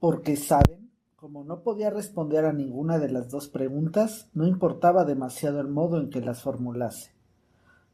Porque, 0.00 0.36
¿saben? 0.36 0.90
Como 1.14 1.44
no 1.44 1.62
podía 1.62 1.90
responder 1.90 2.46
a 2.46 2.52
ninguna 2.52 2.98
de 2.98 3.10
las 3.10 3.28
dos 3.30 3.48
preguntas, 3.48 4.30
no 4.34 4.46
importaba 4.46 5.04
demasiado 5.04 5.60
el 5.60 5.68
modo 5.68 6.00
en 6.00 6.10
que 6.10 6.20
las 6.20 6.42
formulase. 6.42 7.12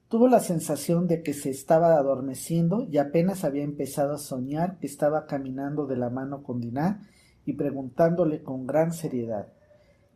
Tuvo 0.09 0.29
la 0.29 0.41
sensación 0.41 1.09
de 1.09 1.23
que 1.23 1.35
se 1.35 1.51
estaba 1.51 1.97
adormeciendo 1.97 2.87
y 2.89 2.99
apenas 2.99 3.45
había 3.45 3.65
empezado 3.65 4.15
a 4.15 4.19
soñar 4.19 4.79
que 4.79 4.87
estaba 4.87 5.27
caminando 5.27 5.87
de 5.87 5.97
la 5.97 6.09
mano 6.09 6.45
con 6.45 6.61
Diná 6.61 7.09
y 7.45 7.55
preguntándole 7.55 8.43
con 8.43 8.67
gran 8.67 8.93
seriedad 8.93 9.49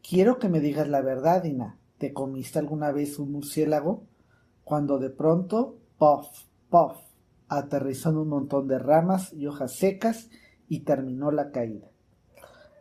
Quiero 0.03 0.39
que 0.39 0.49
me 0.49 0.61
digas 0.61 0.89
la 0.89 1.03
verdad, 1.03 1.43
Diná. 1.43 1.79
¿Te 1.99 2.13
comiste 2.13 2.59
alguna 2.59 2.91
vez 2.91 3.19
un 3.19 3.33
murciélago? 3.33 4.05
Cuando 4.65 4.99
de 4.99 5.11
pronto, 5.11 5.77
puff, 5.99 6.27
puff, 6.71 6.97
aterrizó 7.49 8.11
en 8.11 8.17
un 8.17 8.29
montón 8.29 8.67
de 8.67 8.79
ramas 8.79 9.33
y 9.33 9.47
hojas 9.47 9.75
secas 9.75 10.31
y 10.71 10.81
terminó 10.81 11.31
la 11.31 11.51
caída. 11.51 11.91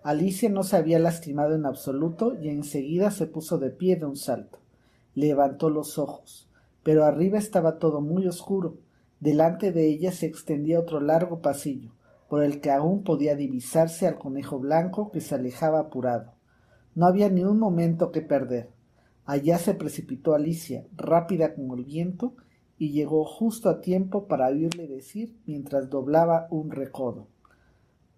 Alicia 0.01 0.47
no 0.47 0.63
se 0.63 0.77
había 0.77 0.99
lastimado 0.99 1.55
en 1.55 1.65
absoluto 1.65 2.39
y 2.41 2.47
enseguida 2.47 3.11
se 3.11 3.27
puso 3.27 3.57
de 3.57 3.69
pie 3.69 3.97
de 3.97 4.05
un 4.05 4.15
salto. 4.15 4.59
Levantó 5.13 5.69
los 5.69 5.97
ojos 5.97 6.49
pero 6.83 7.05
arriba 7.05 7.37
estaba 7.37 7.77
todo 7.77 8.01
muy 8.01 8.27
oscuro. 8.27 8.77
Delante 9.19 9.71
de 9.71 9.87
ella 9.87 10.11
se 10.11 10.25
extendía 10.25 10.79
otro 10.79 10.99
largo 10.99 11.39
pasillo, 11.39 11.91
por 12.29 12.43
el 12.43 12.61
que 12.61 12.71
aún 12.71 13.03
podía 13.03 13.35
divisarse 13.35 14.07
al 14.07 14.17
conejo 14.17 14.59
blanco 14.59 15.11
que 15.11 15.21
se 15.21 15.35
alejaba 15.35 15.79
apurado. 15.79 16.33
No 16.95 17.05
había 17.05 17.29
ni 17.29 17.43
un 17.43 17.59
momento 17.59 18.11
que 18.11 18.21
perder. 18.21 18.69
Allá 19.25 19.57
se 19.57 19.73
precipitó 19.73 20.33
Alicia, 20.33 20.85
rápida 20.95 21.53
como 21.53 21.75
el 21.75 21.83
viento, 21.83 22.33
y 22.77 22.91
llegó 22.91 23.25
justo 23.25 23.69
a 23.69 23.81
tiempo 23.81 24.27
para 24.27 24.47
oírle 24.47 24.87
decir 24.87 25.35
mientras 25.45 25.89
doblaba 25.89 26.47
un 26.49 26.71
recodo. 26.71 27.27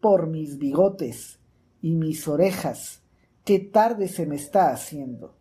Por 0.02 0.28
mis 0.28 0.58
bigotes 0.58 1.40
y 1.82 1.96
mis 1.96 2.28
orejas, 2.28 3.04
qué 3.46 3.60
tarde 3.60 4.08
se 4.08 4.26
me 4.26 4.36
está 4.36 4.72
haciendo. 4.72 5.36